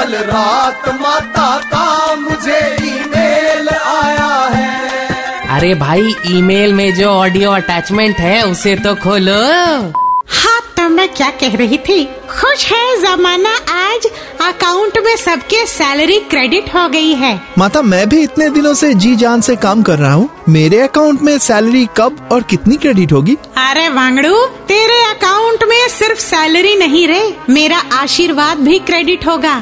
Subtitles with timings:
[0.00, 8.18] कल रात माता का मुझे ईमेल आया है। अरे भाई ईमेल में जो ऑडियो अटैचमेंट
[8.18, 9.34] है उसे तो खोलो।
[10.34, 12.04] हाँ तो मैं क्या कह रही थी?
[12.30, 14.06] खुश है जमाना आज
[14.42, 19.14] अकाउंट में सबके सैलरी क्रेडिट हो गई है। माता मैं भी इतने दिनों से जी
[19.16, 23.36] जान से काम कर रहा हूँ। मेरे अकाउंट में सैलरी कब और कितनी क्रेडिट होगी?
[23.58, 29.58] अरे वांगड़ू तेरे अकाउंट में सिर्फ़ सैलरी नहीं रे मेरा आशीर्वाद भी क्रेडिट होगा।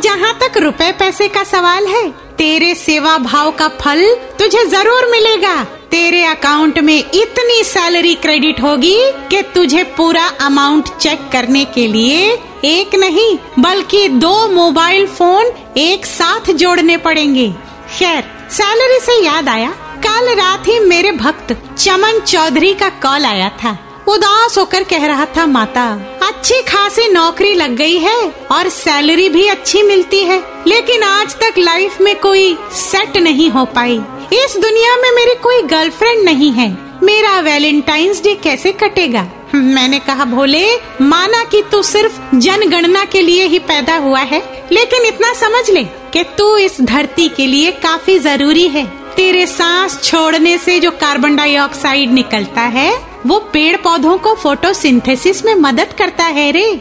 [0.00, 4.04] जहाँ तक रुपए पैसे का सवाल है, तेरे सेवा भाव का फल
[4.38, 8.96] तुझे ज़रूर मिलेगा। तेरे अकाउंट में इतनी सैलरी क्रेडिट होगी
[9.30, 12.32] कि तुझे पूरा अमाउंट चेक करने के लिए
[12.66, 17.48] एक नहीं, बल्कि दो मोबाइल फ़ोन एक साथ जोड़ने पड़ेंगे।
[17.98, 19.70] खैर सैलरी से याद आया,
[20.06, 23.76] कल रात ही मेरे भक्त चमन चौधरी का कॉल आया था।
[24.08, 25.82] उदास होकर कह रहा था, माता
[26.90, 28.14] खासी नौकरी लग गई है
[28.52, 33.64] और सैलरी भी अच्छी मिलती है, लेकिन आज तक लाइफ में कोई सेट नहीं हो
[33.64, 33.94] पाई।
[34.34, 36.68] इस दुनिया में मेरी कोई गर्लफ्रेंड नहीं है।
[37.02, 39.26] मेरा वैलेंटाइंस डे कैसे कटेगा?
[39.54, 40.64] मैंने कहा, भोले,
[41.00, 45.84] माना कि तू सिर्फ़ जनगणना के लिए ही पैदा हुआ है, लेकिन इतना समझ ले
[46.12, 48.84] कि तू इस धरती के लिए काफ़ी ज़रूरी है।
[49.16, 52.90] तेरे सांस छोड़ने से जो कार्बन डाइऑक्साइड निकलता है
[53.26, 56.80] वो पेड़ पौधों को फोटोसिंथेसिस में मदद करता है रे।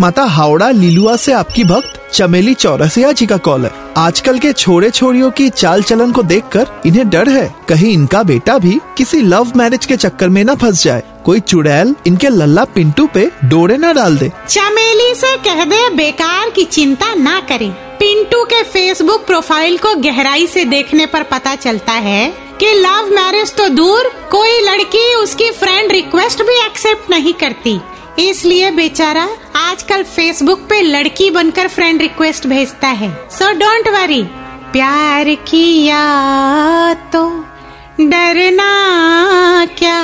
[0.00, 4.90] माता हावड़ा लीलुआ से आपकी भक्त चमेली चौरसिया जी का कॉल है। आजकल के छोरे
[4.90, 9.52] छोरियों की चाल चलन को देखकर इन्हें डर है। कहीं इनका बेटा भी किसी लव
[9.56, 13.92] मैरिज के चक्कर में न फंस जाए। कोई चुड़ैल इनके लल्ला पिंटू पे डोरे न
[13.92, 19.78] डाल दे। चमेली से कह दे, बेकार की चिंता ना करे। पिंटू के फेसबुक प्रोफ़ाइल
[19.78, 22.26] को गहराई से देखने पर पता चलता है
[22.60, 27.80] कि लव मैरिज तो दूर, कोई लड़की उसकी फ्रेंड रिक्वेस्ट भी एक्सेप्ट नहीं करती।
[28.20, 29.28] इसलिए बेचारा
[29.70, 34.22] आजकल फेसबुक पे लड़की बनकर फ्रेंड रिक्वेस्ट भेजता है। सो डोंट वरी
[34.72, 36.00] प्यार किया
[37.12, 37.22] तो
[38.00, 38.70] डरना
[39.78, 40.02] क्या।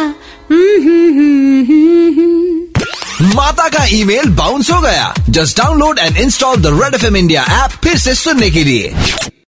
[3.34, 7.70] माता का ईमेल बाउंस हो गया। Just download and install the red F India app
[7.84, 8.94] फिर से सुनने के लिए।